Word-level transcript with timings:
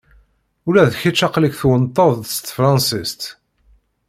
Ula 0.67 0.83
d 0.91 0.93
kečč 1.01 1.19
aql-ik 1.27 1.55
twennteḍ-d 1.61 2.23
s 2.33 2.35
tefransist. 2.37 3.21